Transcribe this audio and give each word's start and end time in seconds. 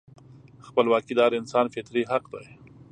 خپلواکي 0.67 1.13
د 1.15 1.19
هر 1.25 1.33
انسان 1.41 1.65
فطري 1.73 2.03
حق 2.11 2.23
دی. 2.33 2.45